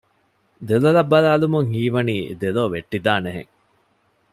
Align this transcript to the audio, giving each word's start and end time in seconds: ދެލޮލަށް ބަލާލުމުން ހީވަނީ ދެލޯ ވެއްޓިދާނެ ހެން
ދެލޮލަށް 0.67 1.09
ބަލާލުމުން 1.11 1.67
ހީވަނީ 1.73 2.15
ދެލޯ 2.41 2.63
ވެއްޓިދާނެ 2.73 3.29
ހެން 3.35 3.51